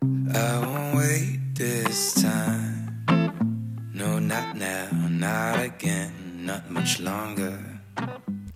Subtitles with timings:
[0.00, 3.04] I won't wait this time.
[3.92, 7.60] No, not now, not again, not much longer.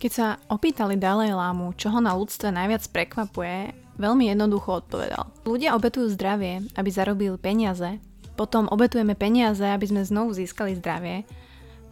[0.01, 5.29] Keď sa opýtali Dalaj Lámu, čo ho na ľudstve najviac prekvapuje, veľmi jednoducho odpovedal.
[5.45, 8.01] Ľudia obetujú zdravie, aby zarobili peniaze,
[8.41, 11.29] potom obetujeme peniaze, aby sme znovu získali zdravie,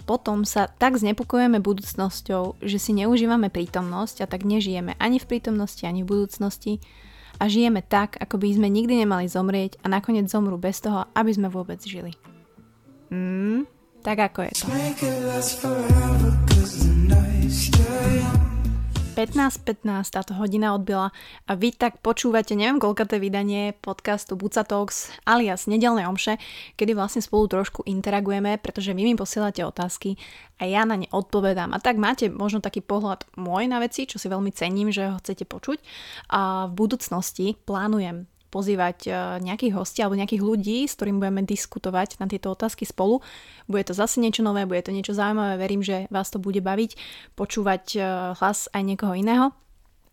[0.08, 5.84] potom sa tak znepokojujeme budúcnosťou, že si neužívame prítomnosť a tak nežijeme ani v prítomnosti,
[5.84, 6.80] ani v budúcnosti
[7.42, 11.34] a žijeme tak, ako by sme nikdy nemali zomrieť a nakoniec zomru bez toho, aby
[11.34, 12.14] sme vôbec žili.
[13.10, 13.66] Hmm,
[14.06, 14.70] tak ako je to.
[19.12, 21.12] 15.15 táto hodina odbila
[21.44, 26.40] a vy tak počúvate, neviem koľko to vydanie podcastu Buca Talks alias Nedelné omše,
[26.80, 30.16] kedy vlastne spolu trošku interagujeme, pretože vy mi posielate otázky
[30.56, 31.76] a ja na ne odpovedám.
[31.76, 35.20] A tak máte možno taký pohľad môj na veci, čo si veľmi cením, že ho
[35.20, 35.84] chcete počuť.
[36.32, 42.20] A v budúcnosti plánujem pozývať e, nejakých hostí alebo nejakých ľudí, s ktorým budeme diskutovať
[42.20, 43.24] na tieto otázky spolu.
[43.64, 47.00] Bude to zase niečo nové, bude to niečo zaujímavé, verím, že vás to bude baviť,
[47.32, 47.98] počúvať e,
[48.36, 49.56] hlas aj niekoho iného.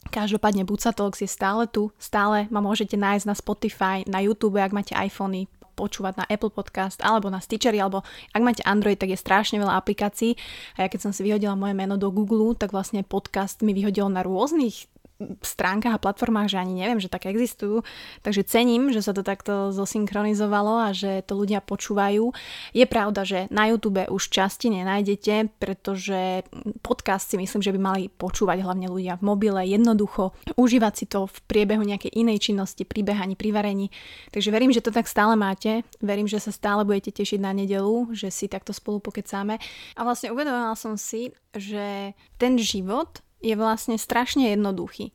[0.08, 4.72] Každopádne Buca Talks je stále tu, stále ma môžete nájsť na Spotify, na YouTube, ak
[4.72, 8.04] máte iPhony, počúvať na Apple Podcast alebo na Stitchery, alebo
[8.36, 10.36] ak máte Android, tak je strašne veľa aplikácií.
[10.76, 14.12] A ja keď som si vyhodila moje meno do Google, tak vlastne podcast mi vyhodil
[14.12, 14.92] na rôznych
[15.44, 17.84] stránkach a platformách, že ani neviem, že také existujú.
[18.24, 22.32] Takže cením, že sa to takto zosynchronizovalo a že to ľudia počúvajú.
[22.72, 26.48] Je pravda, že na YouTube už časti nenájdete, pretože
[26.80, 31.28] podcast si myslím, že by mali počúvať hlavne ľudia v mobile jednoducho, užívať si to
[31.28, 33.88] v priebehu nejakej inej činnosti, pri behaní, pri varení.
[34.32, 35.84] Takže verím, že to tak stále máte.
[36.00, 39.60] Verím, že sa stále budete tešiť na nedelu, že si takto spolu pokecáme.
[39.96, 45.12] A vlastne uvedomila som si, že ten život je vlastne strašne jednoduchý.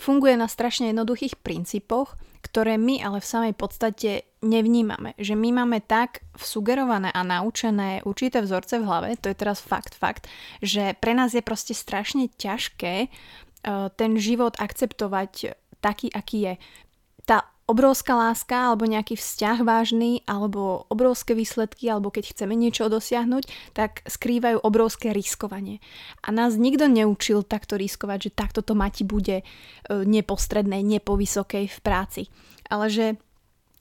[0.00, 5.12] Funguje na strašne jednoduchých princípoch, ktoré my ale v samej podstate nevnímame.
[5.20, 9.92] Že my máme tak sugerované a naučené určité vzorce v hlave, to je teraz fakt,
[9.92, 10.24] fakt,
[10.64, 15.52] že pre nás je proste strašne ťažké uh, ten život akceptovať
[15.84, 16.54] taký, aký je.
[17.28, 23.46] Tá obrovská láska alebo nejaký vzťah vážny alebo obrovské výsledky alebo keď chceme niečo dosiahnuť,
[23.70, 25.78] tak skrývajú obrovské riskovanie.
[26.26, 29.44] A nás nikto neučil takto riskovať, že takto to mati bude e,
[29.86, 32.22] nepostredné, nepovysokej v práci.
[32.66, 33.06] Ale že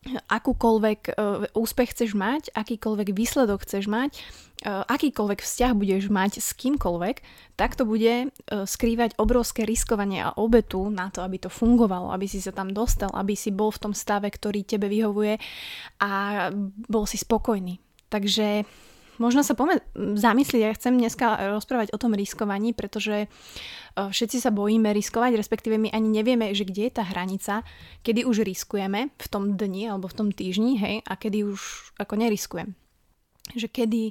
[0.07, 4.15] akúkoľvek uh, úspech chceš mať, akýkoľvek výsledok chceš mať,
[4.63, 7.15] uh, akýkoľvek vzťah budeš mať s kýmkoľvek,
[7.59, 12.31] tak to bude uh, skrývať obrovské riskovanie a obetu na to, aby to fungovalo, aby
[12.31, 15.35] si sa tam dostal, aby si bol v tom stave, ktorý tebe vyhovuje
[15.99, 16.11] a
[16.87, 17.77] bol si spokojný.
[18.09, 18.63] Takže
[19.19, 19.83] možno sa poďme
[20.15, 23.27] zamyslieť, ja chcem dneska rozprávať o tom riskovaní, pretože
[23.95, 27.67] všetci sa bojíme riskovať, respektíve my ani nevieme, že kde je tá hranica,
[28.01, 32.15] kedy už riskujeme v tom dni alebo v tom týždni, hej, a kedy už ako
[32.15, 32.73] neriskujem.
[33.53, 34.01] Že kedy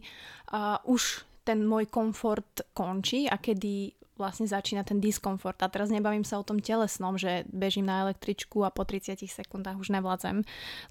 [0.53, 5.63] uh, už ten môj komfort končí a kedy vlastne začína ten diskomfort.
[5.63, 9.79] A teraz nebavím sa o tom telesnom, že bežím na električku a po 30 sekundách
[9.79, 10.43] už nevládzem,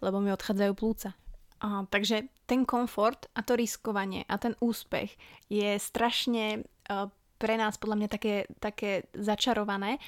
[0.01, 1.13] lebo mi odchádzajú plúca.
[1.57, 5.17] A, takže ten komfort a to riskovanie a ten úspech
[5.49, 10.01] je strašne uh, pre nás podľa mňa také, také začarované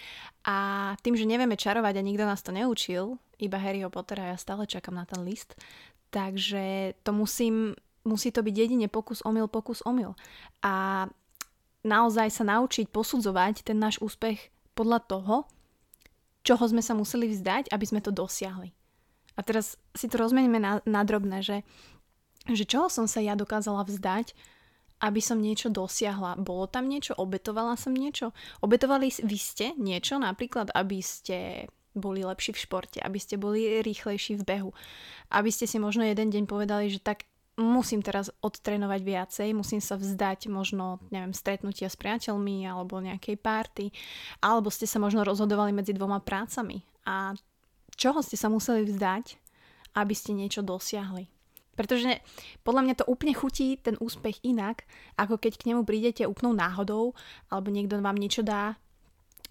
[0.46, 4.66] a tým, že nevieme čarovať a nikto nás to neučil, iba Harryho Pottera, ja stále
[4.66, 5.54] čakám na ten list,
[6.10, 10.18] takže to musím, musí to byť jedine pokus omyl, pokus omyl.
[10.66, 11.06] A
[11.86, 15.36] naozaj sa naučiť posudzovať ten náš úspech podľa toho,
[16.44, 18.74] čoho sme sa museli vzdať, aby sme to dosiahli.
[19.40, 21.64] A teraz si to rozmeníme na, na drobné, že,
[22.52, 24.36] že čoho som sa ja dokázala vzdať,
[25.00, 26.36] aby som niečo dosiahla.
[26.44, 27.16] Bolo tam niečo?
[27.16, 28.36] Obetovala som niečo?
[28.60, 30.20] Obetovali vy ste niečo?
[30.20, 34.72] Napríklad, aby ste boli lepší v športe, aby ste boli rýchlejší v behu,
[35.32, 37.26] aby ste si možno jeden deň povedali, že tak
[37.60, 43.92] musím teraz odtrénovať viacej, musím sa vzdať možno, neviem, stretnutia s priateľmi alebo nejakej párty,
[44.40, 47.36] alebo ste sa možno rozhodovali medzi dvoma prácami a
[48.00, 49.36] čoho ste sa museli vzdať,
[50.00, 51.28] aby ste niečo dosiahli.
[51.76, 52.20] Pretože
[52.64, 54.84] podľa mňa to úplne chutí ten úspech inak,
[55.16, 57.16] ako keď k nemu prídete úplnou náhodou,
[57.52, 58.76] alebo niekto vám niečo dá,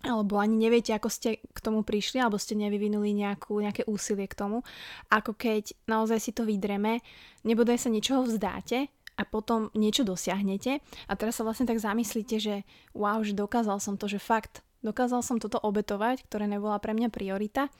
[0.04, 4.36] alebo ani neviete, ako ste k tomu prišli, alebo ste nevyvinuli nejakú, nejaké úsilie k
[4.36, 4.60] tomu,
[5.08, 7.00] ako keď naozaj si to vydreme,
[7.42, 10.78] nebodaj sa niečoho vzdáte a potom niečo dosiahnete.
[11.10, 12.62] A teraz sa vlastne tak zamyslíte, že
[12.94, 17.08] wow, že dokázal som to, že fakt, dokázal som toto obetovať, ktoré nebola pre mňa
[17.10, 17.72] priorita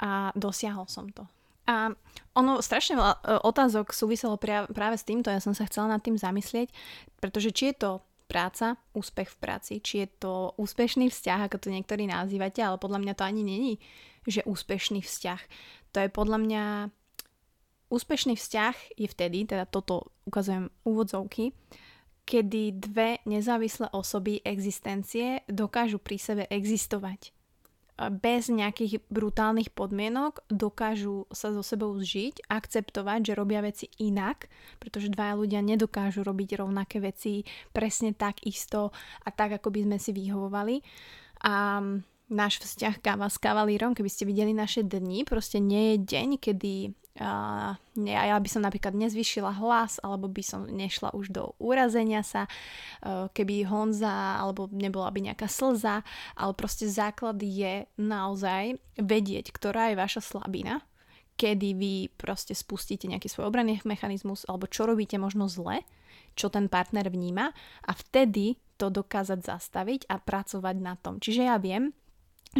[0.00, 1.24] a dosiahol som to.
[1.66, 1.90] A
[2.38, 6.14] ono strašne veľa e, otázok súviselo práve s týmto, ja som sa chcela nad tým
[6.14, 6.70] zamyslieť,
[7.18, 7.90] pretože či je to
[8.30, 13.02] práca, úspech v práci, či je to úspešný vzťah, ako to niektorí nazývate, ale podľa
[13.02, 13.74] mňa to ani není,
[14.26, 15.40] že úspešný vzťah.
[15.94, 16.64] To je podľa mňa
[17.90, 21.54] úspešný vzťah je vtedy, teda toto ukazujem úvodzovky,
[22.26, 27.35] kedy dve nezávislé osoby existencie dokážu pri sebe existovať
[27.96, 35.08] bez nejakých brutálnych podmienok dokážu sa so sebou zžiť, akceptovať, že robia veci inak, pretože
[35.08, 38.92] dvaja ľudia nedokážu robiť rovnaké veci presne tak isto
[39.24, 40.84] a tak, ako by sme si vyhovovali.
[41.48, 41.80] A
[42.28, 46.92] náš vzťah káva s kavalírom, keby ste videli naše dni, proste nie je deň, kedy
[47.16, 52.44] Uh, ja by som napríklad nezvyšila hlas, alebo by som nešla už do úrazenia sa,
[52.44, 56.04] uh, keby Honza, alebo nebola by nejaká slza,
[56.36, 60.84] ale proste základ je naozaj vedieť, ktorá je vaša slabina,
[61.40, 65.84] kedy vy proste spustíte nejaký svoj obranný mechanizmus, alebo čo robíte možno zle,
[66.36, 67.52] čo ten partner vníma
[67.88, 71.16] a vtedy to dokázať zastaviť a pracovať na tom.
[71.16, 71.96] Čiže ja viem,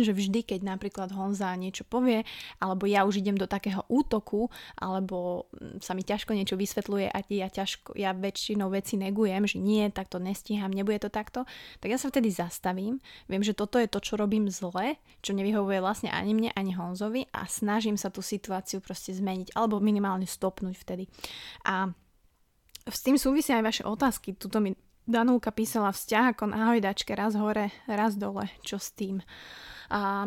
[0.02, 2.26] že vždy, keď napríklad Honza niečo povie,
[2.58, 7.18] alebo ja už idem do takého útoku, alebo mm, sa mi ťažko niečo vysvetľuje a
[7.30, 11.44] ja, ťažko, ja väčšinou veci negujem, že nie, tak to nestíham, nebude to takto,
[11.78, 12.98] tak ja sa vtedy zastavím,
[13.30, 17.28] viem, že toto je to, čo robím zle, čo nevyhovuje vlastne ani mne, ani Honzovi
[17.32, 21.04] a snažím sa tú situáciu proste zmeniť, alebo minimálne stopnúť vtedy.
[21.68, 21.90] A
[22.86, 24.38] s tým súvisia aj vaše otázky.
[24.38, 24.70] Tuto mi
[25.06, 29.22] Danúka písala vzťah ako na hojdačke, raz hore, raz dole, čo s tým.
[29.94, 30.26] A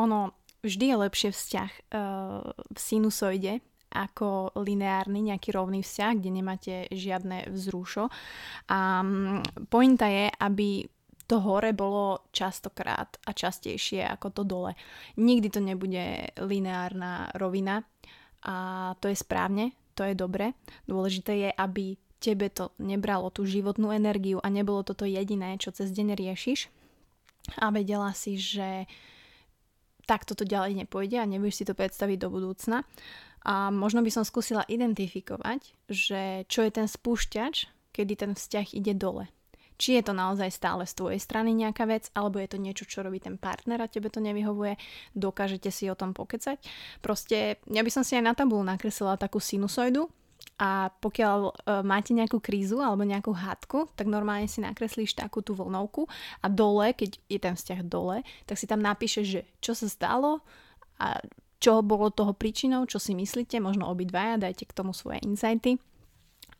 [0.00, 0.18] ono,
[0.64, 3.60] vždy je lepšie vzťah uh, v sinusoide
[3.90, 8.08] ako lineárny, nejaký rovný vzťah, kde nemáte žiadne vzrušo.
[8.70, 10.86] A um, pointa je, aby
[11.26, 14.72] to hore bolo častokrát a častejšie ako to dole.
[15.14, 17.86] Nikdy to nebude lineárna rovina
[18.42, 18.54] a
[18.98, 20.58] to je správne, to je dobre.
[20.90, 25.88] Dôležité je, aby tebe to nebralo tú životnú energiu a nebolo toto jediné, čo cez
[25.90, 26.68] deň riešiš,
[27.56, 28.84] a vedela si, že
[30.04, 32.84] takto to ďalej nepôjde a nebudeš si to predstaviť do budúcna.
[33.40, 38.92] A možno by som skúsila identifikovať, že čo je ten spúšťač, kedy ten vzťah ide
[38.92, 39.32] dole.
[39.80, 43.00] Či je to naozaj stále z tvojej strany nejaká vec, alebo je to niečo, čo
[43.00, 44.76] robí ten partner a tebe to nevyhovuje,
[45.16, 46.60] dokážete si o tom pokecať.
[47.00, 50.12] Proste, ja by som si aj na tabulu nakreslila takú sinusoidu,
[50.60, 55.56] a pokiaľ uh, máte nejakú krízu alebo nejakú hádku, tak normálne si nakreslíš takú tú
[55.56, 56.04] vlnovku
[56.44, 60.44] a dole, keď je ten vzťah dole, tak si tam napíšeš, že čo sa stalo
[61.00, 61.16] a
[61.60, 65.76] čo bolo toho príčinou, čo si myslíte, možno obidvaja, dajte k tomu svoje insighty.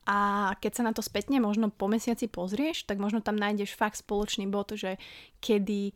[0.05, 4.01] A keď sa na to spätne možno po mesiaci pozrieš, tak možno tam nájdeš fakt
[4.01, 5.01] spoločný bod, že
[5.41, 5.93] kedy,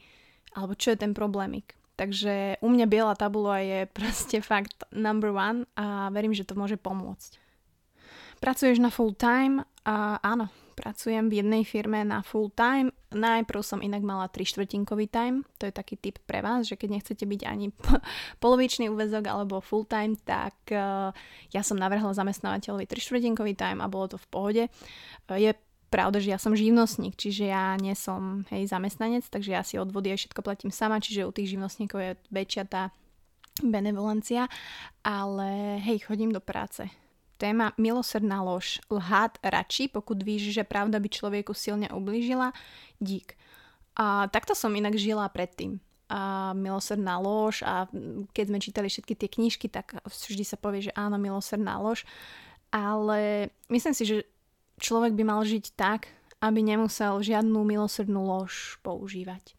[0.57, 1.77] alebo čo je ten problémik.
[1.95, 6.81] Takže u mňa biela tabula je proste fakt number one a verím, že to môže
[6.81, 7.44] pomôcť.
[8.41, 9.65] Pracuješ na full time?
[9.85, 12.91] A áno, pracujem v jednej firme na full time.
[13.15, 16.99] Najprv som inak mala 3 štvrtinkový time, to je taký tip pre vás, že keď
[16.99, 17.71] nechcete byť ani
[18.43, 21.15] polovičný úvezok alebo full time, tak uh,
[21.55, 24.63] ja som navrhla zamestnávateľovi 3 štvrtinkový time a bolo to v pohode.
[25.31, 25.55] Uh, je
[25.95, 30.11] pravda, že ja som živnostník, čiže ja nie som hej, zamestnanec, takže ja si odvody
[30.11, 32.91] a všetko platím sama, čiže u tých živnostníkov je väčšia tá
[33.63, 34.51] benevolencia,
[35.07, 36.91] ale hej, chodím do práce
[37.37, 38.79] Téma milosrdná lož.
[38.91, 42.55] Lhát radši, pokud víš, že pravda by človeku silne ublížila.
[43.03, 43.35] Dík.
[43.99, 45.83] A takto som inak žila predtým.
[46.11, 47.91] A milosrdná lož a
[48.31, 52.07] keď sme čítali všetky tie knižky, tak vždy sa povie, že áno, milosrdná lož.
[52.71, 54.17] Ale myslím si, že
[54.79, 56.11] človek by mal žiť tak,
[56.45, 59.57] aby nemusel žiadnu milosrdnú lož používať.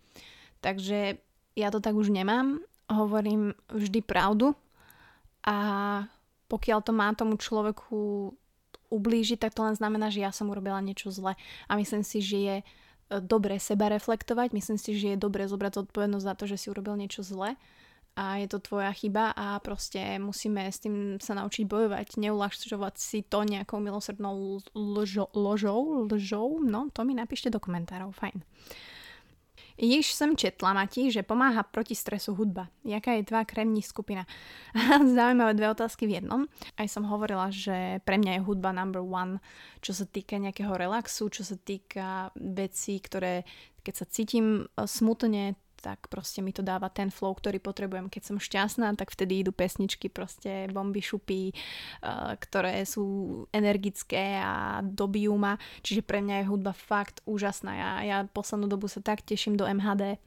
[0.62, 1.18] Takže
[1.56, 2.62] ja to tak už nemám.
[2.86, 4.54] Hovorím vždy pravdu
[5.42, 5.58] a
[6.48, 8.32] pokiaľ to má tomu človeku
[8.90, 11.34] ublížiť, tak to len znamená, že ja som urobila niečo zle.
[11.68, 12.66] A myslím si, že je e,
[13.20, 16.96] dobre seba reflektovať, myslím si, že je dobre zobrať zodpovednosť za to, že si urobil
[16.96, 17.58] niečo zle
[18.16, 23.28] a je to tvoja chyba a proste musíme s tým sa naučiť bojovať, neulahčovať si
[23.28, 28.40] to nejakou milosrdnou lžou, ložou, lžou, no to mi napíšte do komentárov, fajn.
[29.78, 32.68] Již jsem četla, Mati, že pomáha proti stresu hudba.
[32.86, 34.26] Jaká je tvá kremní skupina?
[35.16, 36.46] Zaujímavé dve otázky v jednom.
[36.78, 39.44] Aj som hovorila, že pre mňa je hudba number one,
[39.84, 43.44] čo sa týka nejakého relaxu, čo sa týka vecí, ktoré
[43.86, 45.54] keď sa cítim eh, smutne,
[45.86, 48.10] tak proste mi to dáva ten flow, ktorý potrebujem.
[48.10, 53.06] Keď som šťastná, tak vtedy idú pesničky, proste bomby šupy, uh, ktoré sú
[53.54, 55.62] energické a dobijú ma.
[55.86, 57.72] Čiže pre mňa je hudba fakt úžasná.
[57.78, 60.18] Ja, ja poslednú dobu sa tak teším do MHD,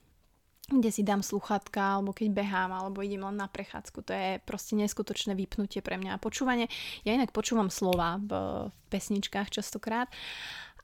[0.69, 4.05] kde si dám sluchatka, alebo keď behám, alebo idem len na prechádzku.
[4.05, 6.15] To je proste neskutočné vypnutie pre mňa.
[6.15, 6.69] A počúvanie,
[7.09, 8.31] ja inak počúvam slova v,
[8.69, 10.13] v pesničkách častokrát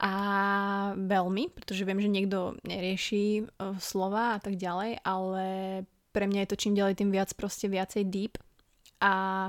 [0.05, 0.13] a
[1.01, 5.45] veľmi, pretože viem, že niekto nerieši uh, slova a tak ďalej, ale
[6.13, 8.37] pre mňa je to čím ďalej tým viac proste viacej deep.
[9.01, 9.49] A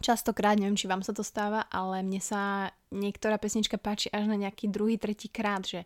[0.00, 4.40] častokrát, neviem, či vám sa to stáva, ale mne sa niektorá pesnička páči až na
[4.40, 5.84] nejaký druhý, tretí krát, že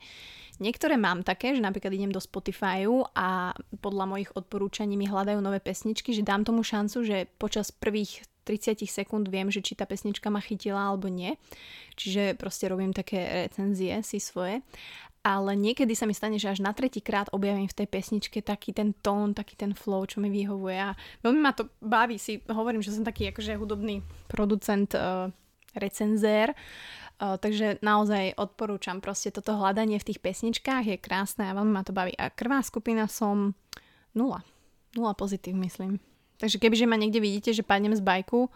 [0.63, 5.59] niektoré mám také, že napríklad idem do Spotifyu a podľa mojich odporúčaní mi hľadajú nové
[5.59, 10.29] pesničky, že dám tomu šancu, že počas prvých 30 sekúnd viem, že či tá pesnička
[10.29, 11.35] ma chytila alebo nie.
[11.97, 14.61] Čiže proste robím také recenzie si svoje.
[15.25, 18.77] Ale niekedy sa mi stane, že až na tretí krát objavím v tej pesničke taký
[18.77, 20.77] ten tón, taký ten flow, čo mi vyhovuje.
[20.77, 20.93] A
[21.25, 25.33] veľmi ma to baví, si hovorím, že som taký akože hudobný producent, uh,
[25.73, 31.73] recenzér, uh, takže naozaj odporúčam proste toto hľadanie v tých pesničkách je krásne a veľmi
[31.73, 32.13] ma to baví.
[32.21, 33.57] A krvá skupina som
[34.13, 34.45] nula,
[34.93, 36.05] nula pozitív myslím.
[36.39, 38.51] Takže kebyže ma niekde vidíte, že padnem z bajku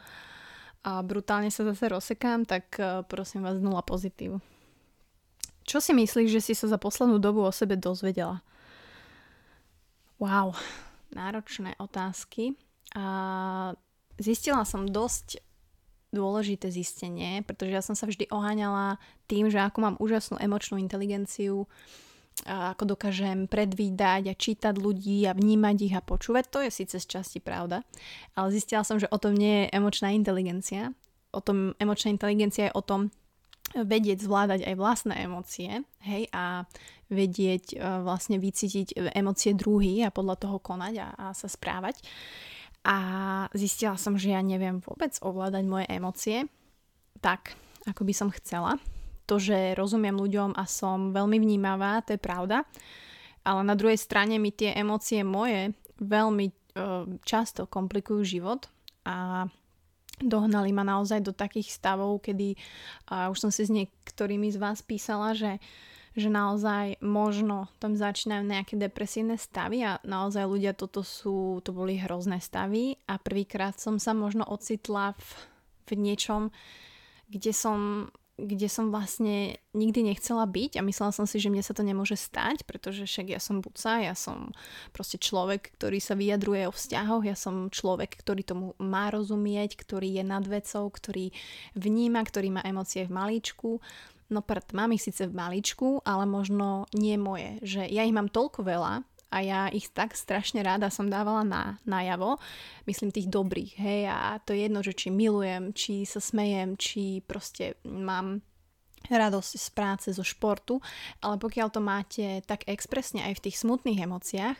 [0.83, 4.43] a brutálne sa zase rozsekám, tak uh, prosím vás nula pozitív.
[5.69, 8.41] Čo si myslíš, že si sa za poslednú dobu o sebe dozvedela?
[10.17, 10.57] Wow,
[11.13, 12.57] náročné otázky.
[12.97, 13.77] A
[14.17, 15.45] zistila som dosť
[16.09, 18.97] dôležité zistenie, pretože ja som sa vždy oháňala
[19.29, 21.69] tým, že ako mám úžasnú emočnú inteligenciu,
[22.47, 26.45] ako dokážem predvídať a čítať ľudí a vnímať ich a počúvať.
[26.53, 27.83] To je síce z časti pravda,
[28.39, 30.95] ale zistila som, že o tom nie je emočná inteligencia.
[31.35, 33.13] O tom emočná inteligencia je o tom,
[33.77, 36.65] vedieť zvládať aj vlastné emócie, hej, a
[37.13, 42.01] vedieť uh, vlastne vycítiť emócie druhý a podľa toho konať a, a sa správať.
[42.89, 42.97] A
[43.53, 46.49] zistila som, že ja neviem vôbec ovládať moje emócie
[47.21, 48.81] tak, ako by som chcela.
[49.29, 52.65] To, že rozumiem ľuďom a som veľmi vnímavá, to je pravda,
[53.45, 58.73] ale na druhej strane mi tie emócie moje veľmi uh, často komplikujú život
[59.05, 59.45] a
[60.23, 62.59] dohnali ma naozaj do takých stavov, kedy
[63.11, 65.63] a už som si s niektorými z vás písala, že,
[66.19, 72.01] že naozaj možno tam začínajú nejaké depresívne stavy a naozaj ľudia toto sú, to boli
[72.03, 72.99] hrozné stavy.
[73.07, 75.29] A prvýkrát som sa možno ocitla v,
[75.87, 76.51] v niečom,
[77.31, 81.75] kde som kde som vlastne nikdy nechcela byť a myslela som si, že mne sa
[81.75, 84.55] to nemôže stať, pretože však ja som buca, ja som
[84.95, 90.23] proste človek, ktorý sa vyjadruje o vzťahoch, ja som človek, ktorý tomu má rozumieť, ktorý
[90.23, 91.35] je nad vecou, ktorý
[91.75, 93.83] vníma, ktorý má emócie v malíčku.
[94.31, 98.31] No prd, mám ich síce v maličku, ale možno nie moje, že ja ich mám
[98.31, 102.41] toľko veľa, a ja ich tak strašne rada som dávala na, najavo,
[102.89, 107.21] myslím tých dobrých, hej, a to je jedno, že či milujem, či sa smejem, či
[107.25, 108.41] proste mám
[109.07, 110.83] radosť z práce, zo športu,
[111.23, 114.59] ale pokiaľ to máte tak expresne aj v tých smutných emóciách,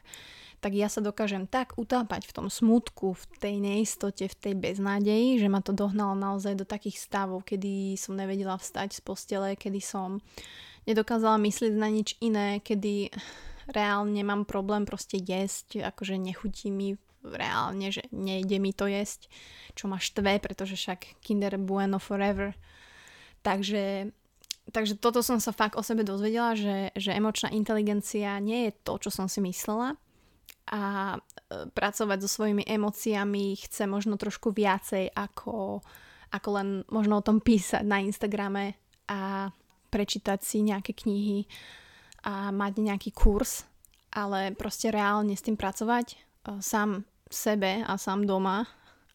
[0.59, 5.39] tak ja sa dokážem tak utápať v tom smutku, v tej neistote, v tej beznádeji,
[5.39, 9.79] že ma to dohnalo naozaj do takých stavov, kedy som nevedela vstať z postele, kedy
[9.79, 10.19] som
[10.83, 13.15] nedokázala myslieť na nič iné, kedy
[13.69, 19.29] reálne mám problém proste jesť, akože nechutí mi reálne, že nejde mi to jesť,
[19.77, 22.57] čo ma štve, pretože však Kinder Bueno forever.
[23.43, 24.11] Takže,
[24.73, 28.97] takže toto som sa fakt o sebe dozvedela, že, že emočná inteligencia nie je to,
[28.99, 29.99] čo som si myslela
[30.69, 31.19] a e,
[31.73, 35.81] pracovať so svojimi emóciami chce možno trošku viacej ako,
[36.33, 38.77] ako len možno o tom písať na Instagrame
[39.09, 39.49] a
[39.89, 41.49] prečítať si nejaké knihy
[42.25, 43.69] a mať nejaký kurz,
[44.11, 46.17] ale proste reálne s tým pracovať e,
[46.59, 48.67] sám sebe a sám doma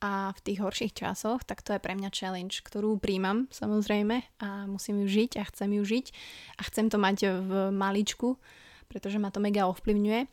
[0.03, 4.67] a v tých horších časoch, tak to je pre mňa challenge, ktorú príjmam samozrejme a
[4.67, 6.05] musím ju žiť a chcem ju žiť
[6.59, 8.35] a chcem to mať v maličku,
[8.91, 10.27] pretože ma to mega ovplyvňuje.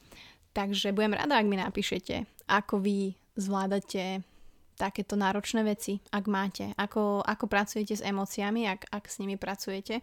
[0.50, 4.26] Takže budem rada, ak mi napíšete, ako vy zvládate
[4.74, 10.02] takéto náročné veci, ak máte, ako, ako pracujete s emóciami, ak, ak s nimi pracujete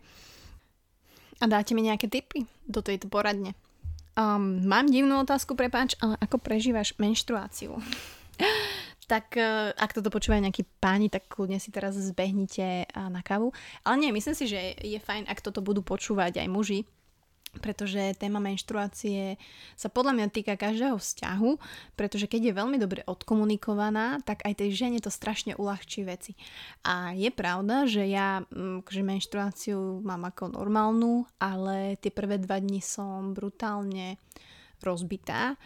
[1.37, 3.53] a dáte mi nejaké tipy do tejto poradne.
[4.17, 7.77] Um, mám divnú otázku, prepáč, ale ako prežívaš menštruáciu?
[9.11, 13.53] tak uh, ak toto počúvajú nejakí páni, tak kľudne si teraz zbehnite uh, na kávu.
[13.85, 16.83] Ale nie, myslím si, že je fajn, ak toto budú počúvať aj muži,
[17.57, 19.35] pretože téma menštruácie
[19.73, 21.51] sa podľa mňa týka každého vzťahu,
[21.97, 26.33] pretože keď je veľmi dobre odkomunikovaná, tak aj tej žene to strašne uľahčí veci.
[26.85, 32.61] A je pravda, že ja mm, že menštruáciu mám ako normálnu, ale tie prvé dva
[32.61, 34.21] dni som brutálne
[34.81, 35.57] rozbitá.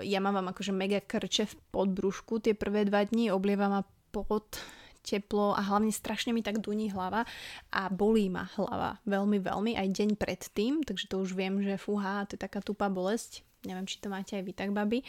[0.00, 4.58] ja mám akože mega krče v podbrušku tie prvé dva dni, oblieva ma pod
[5.02, 7.24] teplo a hlavne strašne mi tak duní hlava
[7.72, 12.24] a bolí ma hlava veľmi, veľmi aj deň predtým, takže to už viem, že fúha,
[12.28, 13.42] to je taká tupá bolesť.
[13.64, 15.04] Neviem, či to máte aj vy tak, babi.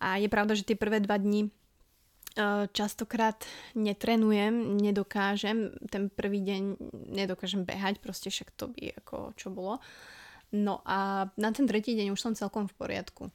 [0.00, 1.50] A je pravda, že tie prvé dva dni e,
[2.72, 3.44] častokrát
[3.76, 6.62] netrenujem, nedokážem, ten prvý deň
[7.12, 9.76] nedokážem behať, proste však to by ako čo bolo.
[10.52, 13.32] No a na ten tretí deň už som celkom v poriadku.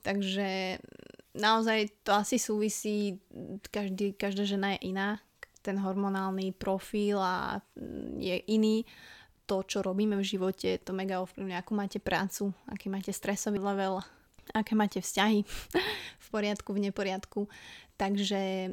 [0.00, 0.78] Takže
[1.34, 3.20] naozaj to asi súvisí,
[3.70, 5.20] každý, každá žena je iná,
[5.62, 7.60] ten hormonálny profil a
[8.18, 8.84] je iný.
[9.46, 13.98] To, čo robíme v živote, to mega ovplyvňuje, akú máte prácu, aký máte stresový level,
[14.54, 15.42] aké máte vzťahy
[16.24, 17.50] v poriadku, v neporiadku.
[18.00, 18.68] Takže e,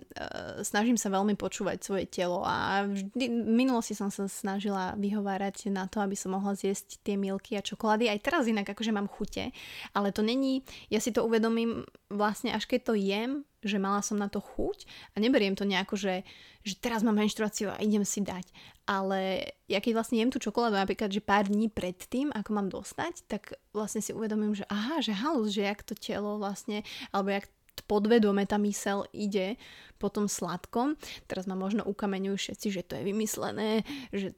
[0.64, 5.84] snažím sa veľmi počúvať svoje telo a vždy, v minulosti som sa snažila vyhovárať na
[5.84, 8.08] to, aby som mohla zjesť tie milky a čokolády.
[8.08, 9.52] Aj teraz inak akože mám chute,
[9.92, 14.16] ale to není, ja si to uvedomím vlastne až keď to jem, že mala som
[14.18, 16.16] na to chuť a neberiem to nejako, že,
[16.64, 18.48] že teraz mám menštruáciu a idem si dať.
[18.88, 22.72] Ale ja keď vlastne jem tú čokoládu napríklad, že pár dní pred tým, ako mám
[22.72, 27.36] dostať, tak vlastne si uvedomím, že aha, že halus, že jak to telo vlastne, alebo
[27.36, 27.52] jak
[27.86, 29.60] podvedome tá mysel ide
[29.98, 30.98] po tom sladkom.
[31.26, 34.34] Teraz ma možno ukameňujú všetci, že to je vymyslené, že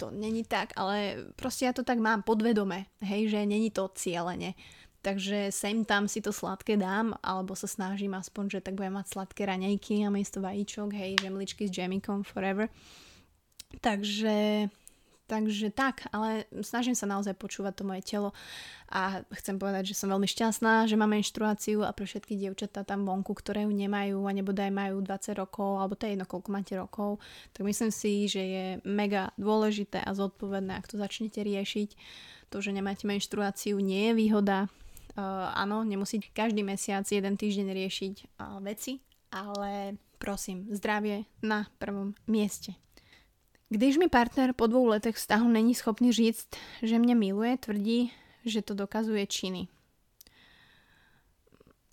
[0.00, 4.54] to není tak, ale proste ja to tak mám podvedome, hej, že není to cieľene.
[5.06, 9.14] Takže sem tam si to sladké dám, alebo sa snažím aspoň, že tak budem mať
[9.14, 12.66] sladké raňajky a miesto vajíčok, hej, žemličky s džemikom, forever.
[13.78, 14.66] Takže
[15.26, 18.30] Takže tak, ale snažím sa naozaj počúvať to moje telo
[18.86, 23.02] a chcem povedať, že som veľmi šťastná, že mám menštruáciu a pre všetky dievčatá tam
[23.02, 26.78] vonku, ktoré ju nemajú a nebodaj majú 20 rokov, alebo to je jedno, koľko máte
[26.78, 27.18] rokov,
[27.50, 31.98] tak myslím si, že je mega dôležité a zodpovedné, ak to začnete riešiť.
[32.54, 34.70] To, že nemáte menštruáciu, nie je výhoda.
[35.16, 39.00] Uh, áno, nemusí každý mesiac, jeden týždeň riešiť uh, veci,
[39.32, 42.76] ale prosím, zdravie na prvom mieste.
[43.72, 46.48] Když mi partner po dvou letech vztahu není schopný říct,
[46.82, 48.12] že mě miluje, tvrdí,
[48.44, 49.68] že to dokazuje činy.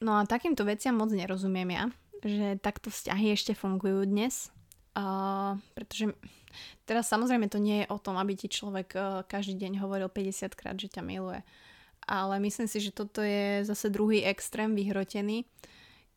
[0.04, 1.88] No a takýmto veciam moc nerozumiem ja,
[2.28, 4.52] že takto vzťahy ešte fungujú dnes.
[4.94, 6.14] Uh, pretože
[6.86, 10.54] teraz samozrejme to nie je o tom, aby ti človek uh, každý deň hovoril 50
[10.54, 11.42] krát, že ťa miluje.
[12.08, 15.46] Ale myslím si, že toto je zase druhý extrém vyhrotený,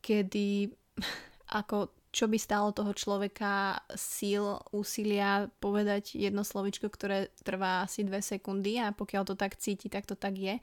[0.01, 0.71] kedy
[1.59, 8.25] ako čo by stálo toho človeka síl, úsilia povedať jedno slovičko, ktoré trvá asi dve
[8.25, 10.57] sekundy a pokiaľ to tak cíti, tak to tak je.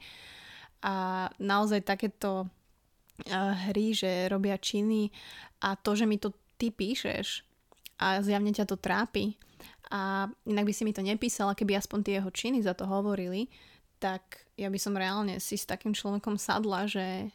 [0.83, 2.51] A naozaj takéto
[3.71, 5.07] hry, že robia činy
[5.63, 7.47] a to, že mi to ty píšeš
[8.03, 9.39] a zjavne ťa to trápi
[9.87, 13.47] a inak by si mi to nepísala, keby aspoň tie jeho činy za to hovorili,
[13.99, 17.31] tak ja by som reálne si s takým človekom sadla, že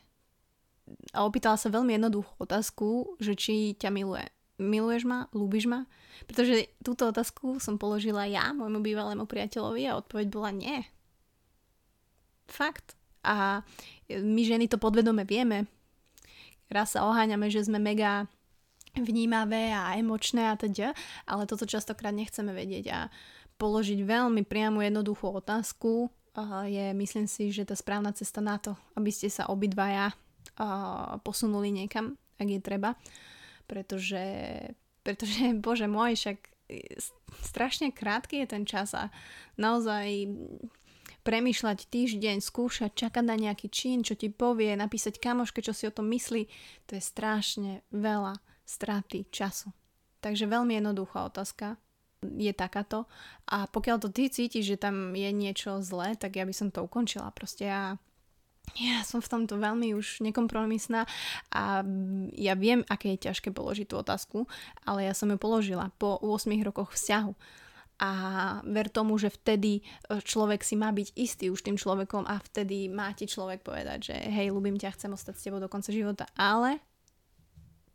[1.14, 4.26] a opýtala sa veľmi jednoduchú otázku, že či ťa miluje.
[4.60, 5.30] Miluješ ma?
[5.32, 5.86] Lúbiš ma?
[6.28, 10.84] Pretože túto otázku som položila ja môjmu bývalému priateľovi a odpoveď bola nie.
[12.50, 12.98] Fakt.
[13.24, 13.64] A
[14.10, 15.70] my ženy to podvedome vieme.
[16.68, 18.28] Raz sa oháňame, že sme mega
[18.98, 20.92] vnímavé a emočné a teda,
[21.24, 22.98] ale toto častokrát nechceme vedieť a
[23.56, 26.10] položiť veľmi priamu jednoduchú otázku
[26.66, 30.14] je, myslím si, že tá správna cesta na to, aby ste sa obidvaja
[31.26, 32.94] posunuli niekam, ak je treba.
[33.66, 34.24] Pretože,
[35.02, 36.38] pretože bože môj, však
[37.42, 39.10] strašne krátky je ten čas a
[39.58, 40.30] naozaj
[41.20, 45.92] premýšľať týždeň, skúšať, čakať na nejaký čin, čo ti povie, napísať kamoške, čo si o
[45.92, 46.48] tom myslí,
[46.88, 49.74] to je strašne veľa straty času.
[50.22, 51.76] Takže veľmi jednoduchá otázka
[52.22, 53.08] je takáto.
[53.48, 56.84] A pokiaľ to ty cítiš, že tam je niečo zlé, tak ja by som to
[56.84, 57.32] ukončila.
[57.32, 57.96] Proste ja
[58.78, 61.02] ja som v tomto veľmi už nekompromisná
[61.50, 61.82] a
[62.38, 64.46] ja viem, aké je ťažké položiť tú otázku,
[64.86, 67.34] ale ja som ju položila po 8 rokoch vzťahu.
[68.00, 68.10] A
[68.64, 72.88] ver tomu, že vtedy e, človek si má byť istý už tým človekom a vtedy
[72.88, 76.24] má ti človek povedať, že hej, ľúbim ťa, chcem ostať s tebou do konca života.
[76.32, 76.80] Ale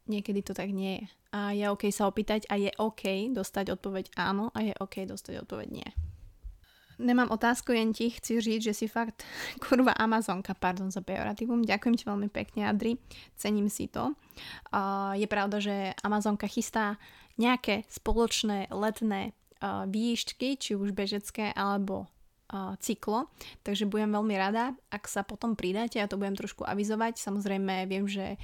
[0.08, 1.06] niekedy to tak nie je.
[1.36, 5.44] A je OK sa opýtať a je OK dostať odpoveď áno a je OK dostať
[5.44, 5.90] odpoveď nie.
[6.96, 9.24] Nemám otázku, jen ti chci říct, že si fakt
[9.64, 11.68] kurva Amazonka, pardon za pejoratívum.
[11.68, 12.96] Ďakujem ti veľmi pekne, Adri,
[13.36, 14.16] cením si to.
[14.72, 16.96] Uh, je pravda, že Amazonka chystá
[17.36, 22.08] nejaké spoločné letné uh, výšťky, či už bežecké alebo
[22.56, 23.28] uh, cyklo,
[23.68, 27.20] takže budem veľmi rada, ak sa potom pridáte, ja to budem trošku avizovať.
[27.20, 28.40] Samozrejme, viem, že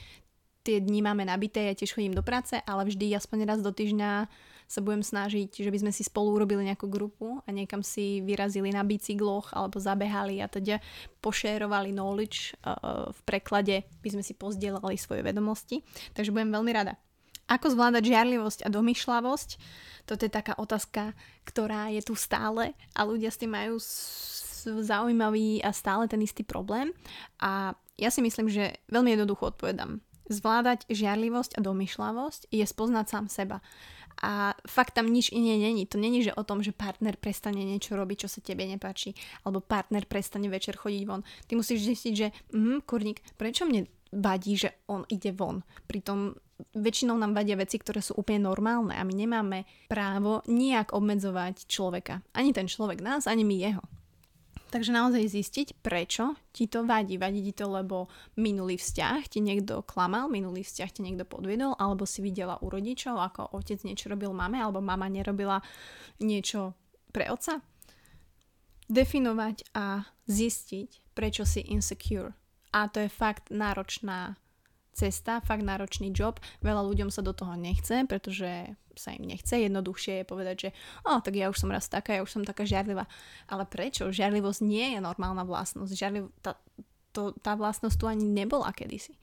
[0.62, 4.30] tie dni máme nabité, ja tiež chodím do práce, ale vždy aspoň raz do týždňa
[4.72, 8.72] sa budem snažiť, že by sme si spolu urobili nejakú grupu a niekam si vyrazili
[8.72, 10.80] na bicykloch alebo zabehali a teda
[11.20, 15.84] pošérovali knowledge uh, v preklade, by sme si pozdielali svoje vedomosti.
[16.16, 16.96] Takže budem veľmi rada.
[17.52, 19.50] Ako zvládať žiarlivosť a domýšľavosť?
[20.08, 23.76] Toto je taká otázka, ktorá je tu stále a ľudia s tým majú
[24.80, 26.96] zaujímavý a stále ten istý problém.
[27.44, 30.00] A ja si myslím, že veľmi jednoducho odpovedám.
[30.32, 33.60] Zvládať žiarlivosť a domýšľavosť je spoznať sám seba
[34.22, 35.88] a fakt tam nič iné není.
[35.90, 39.18] To není, že o tom, že partner prestane niečo robiť, čo sa tebe nepáči,
[39.48, 41.26] alebo partner prestane večer chodiť von.
[41.50, 45.66] Ty musíš zistiť, že mm, kurník, prečo mne vadí, že on ide von.
[45.90, 46.38] Pritom
[46.78, 52.22] väčšinou nám vadia veci, ktoré sú úplne normálne a my nemáme právo nejak obmedzovať človeka.
[52.38, 53.84] Ani ten človek nás, ani my jeho.
[54.72, 57.20] Takže naozaj zistiť, prečo ti to vadí.
[57.20, 58.08] Vadí ti to, lebo
[58.40, 63.20] minulý vzťah ti niekto klamal, minulý vzťah ti niekto podviedol, alebo si videla u rodičov,
[63.20, 65.60] ako otec niečo robil mame, alebo mama nerobila
[66.24, 66.72] niečo
[67.12, 67.60] pre otca.
[68.88, 72.32] Definovať a zistiť, prečo si insecure.
[72.72, 74.40] A to je fakt náročná
[74.96, 76.40] cesta, fakt náročný job.
[76.64, 79.54] Veľa ľuďom sa do toho nechce, pretože sa im nechce.
[79.54, 80.70] Jednoduchšie je povedať, že
[81.08, 83.08] o, tak ja už som raz taká, ja už som taká žiarlivá.
[83.48, 84.10] Ale prečo?
[84.10, 85.92] Žiarlivosť nie je normálna vlastnosť.
[85.94, 86.60] Žiarliv, tá,
[87.12, 89.16] to, tá vlastnosť tu ani nebola kedysi.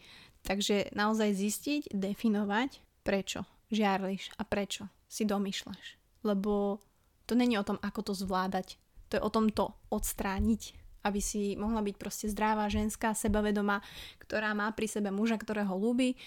[0.46, 5.98] Takže naozaj zistiť, definovať, prečo žiarliš a prečo si domýšľaš.
[6.24, 6.80] Lebo
[7.28, 8.80] to není o tom, ako to zvládať.
[9.12, 13.80] To je o tom to odstrániť aby si mohla byť proste zdravá, ženská, sebavedomá,
[14.20, 16.18] ktorá má pri sebe muža, ktorého ľúbi,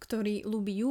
[0.00, 0.90] ktorý ľúbi ju,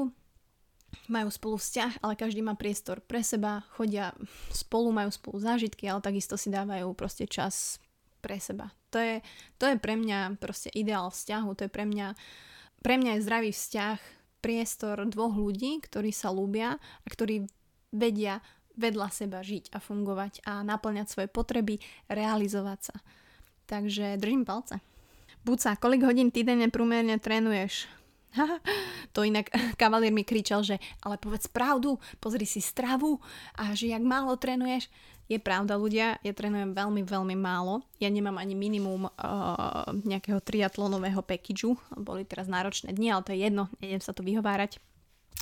[1.07, 4.13] majú spolu vzťah, ale každý má priestor pre seba, chodia
[4.53, 7.79] spolu, majú spolu zážitky, ale takisto si dávajú proste čas
[8.23, 8.71] pre seba.
[8.95, 9.19] To je,
[9.59, 12.15] to je pre mňa proste ideál vzťahu, to je pre mňa,
[12.79, 13.99] pre mňa je zdravý vzťah
[14.43, 17.47] priestor dvoch ľudí, ktorí sa ľúbia a ktorí
[17.91, 21.77] vedia vedľa seba žiť a fungovať a naplňať svoje potreby,
[22.09, 22.95] realizovať sa.
[23.69, 24.81] Takže držím palce.
[25.43, 27.87] Buca, kolik hodín týdenne prúmerne trénuješ?
[29.15, 29.49] to inak
[29.81, 33.21] kavalír mi kričal, že ale povedz pravdu, pozri si stravu
[33.57, 34.89] a že jak málo trénuješ.
[35.31, 37.79] Je pravda ľudia, ja trénujem veľmi, veľmi málo.
[37.95, 41.79] Ja nemám ani minimum uh, nejakého triatlonového packageu.
[41.95, 44.83] Boli teraz náročné dni, ale to je jedno, nejdem sa to vyhovárať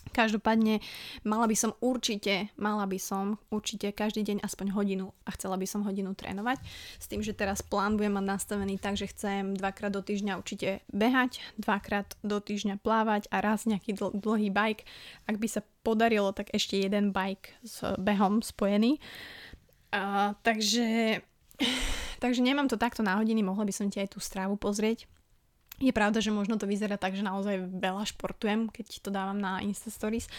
[0.09, 0.81] Každopádne
[1.23, 5.63] mala by som určite, mala by som určite každý deň aspoň hodinu a chcela by
[5.69, 6.59] som hodinu trénovať.
[6.99, 10.83] S tým, že teraz plán budem mať nastavený tak, že chcem dvakrát do týždňa určite
[10.91, 14.83] behať, dvakrát do týždňa plávať a raz nejaký dl- dlhý bike.
[15.29, 18.99] Ak by sa podarilo, tak ešte jeden bike s behom spojený.
[19.95, 21.21] A, takže,
[22.23, 25.07] takže nemám to takto na hodiny, mohla by som ti aj tú strávu pozrieť
[25.81, 29.57] je pravda, že možno to vyzerá tak, že naozaj veľa športujem, keď to dávam na
[29.65, 30.29] Insta Stories,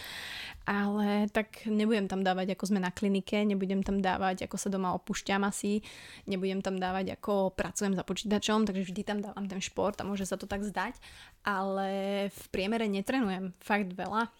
[0.63, 4.95] ale tak nebudem tam dávať, ako sme na klinike, nebudem tam dávať, ako sa doma
[4.95, 5.83] opúšťam asi,
[6.23, 10.23] nebudem tam dávať, ako pracujem za počítačom, takže vždy tam dávam ten šport a môže
[10.23, 10.95] sa to tak zdať,
[11.43, 14.31] ale v priemere netrenujem fakt veľa,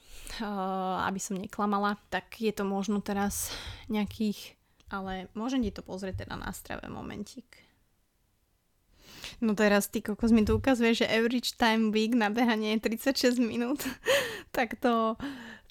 [1.04, 3.52] aby som neklamala, tak je to možno teraz
[3.92, 4.56] nejakých,
[4.88, 7.73] ale môžem ti to pozrieť teda na strave momentík.
[9.42, 13.40] No teraz ty kokos mi tu ukazuje, že average time week na behanie je 36
[13.40, 13.84] minút.
[14.56, 15.16] tak to,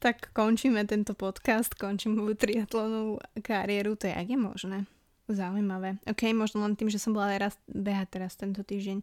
[0.03, 4.79] tak končíme tento podcast, končím moju triatlonovú kariéru, to je ak je možné.
[5.31, 6.03] Zaujímavé.
[6.05, 9.01] Ok, možno len tým, že som bola raz behať teraz tento týždeň.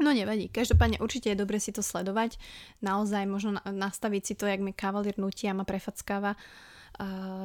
[0.00, 2.40] No nevadí, každopádne určite je dobre si to sledovať,
[2.80, 6.40] naozaj možno nastaviť si to, jak mi kavalír nutí a ma prefackáva,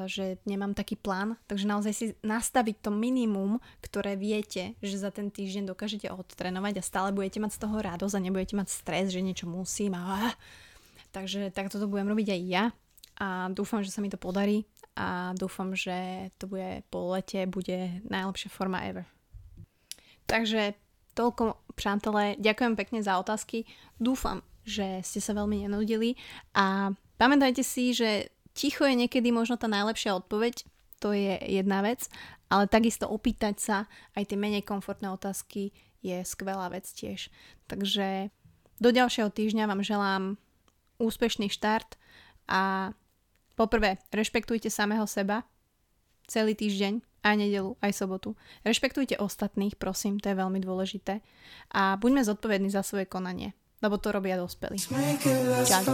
[0.07, 5.31] že nemám taký plán, takže naozaj si nastaviť to minimum, ktoré viete, že za ten
[5.31, 9.23] týždeň dokážete odtrenovať a stále budete mať z toho radosť a nebudete mať stres, že
[9.23, 10.35] niečo musím a
[11.15, 12.63] takže takto to budem robiť aj ja
[13.17, 18.03] a dúfam, že sa mi to podarí a dúfam, že to bude po lete, bude
[18.05, 19.05] najlepšia forma ever.
[20.27, 20.75] Takže
[21.17, 23.65] toľko přátelé, ďakujem pekne za otázky.
[23.97, 26.19] Dúfam, že ste sa veľmi nenudili
[26.53, 30.65] a pamätajte si, že ticho je niekedy možno tá najlepšia odpoveď,
[30.97, 32.09] to je jedna vec,
[32.49, 33.77] ale takisto opýtať sa
[34.17, 35.69] aj tie menej komfortné otázky
[36.01, 37.29] je skvelá vec tiež.
[37.69, 38.33] Takže
[38.81, 40.23] do ďalšieho týždňa vám želám
[40.97, 42.01] úspešný štart
[42.49, 42.93] a
[43.53, 45.45] poprvé rešpektujte samého seba
[46.25, 48.33] celý týždeň aj nedelu, aj sobotu.
[48.63, 51.19] Rešpektujte ostatných, prosím, to je veľmi dôležité.
[51.75, 54.77] A buďme zodpovední za svoje konanie, lebo to robia dospelí.
[55.65, 55.85] Čau.